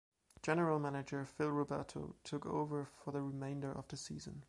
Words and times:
General 0.41 0.79
manager 0.79 1.23
Phil 1.25 1.51
Roberto 1.51 2.15
took 2.23 2.47
over 2.47 2.89
for 3.03 3.11
the 3.11 3.21
remainder 3.21 3.71
of 3.71 3.87
the 3.89 3.97
season. 3.97 4.39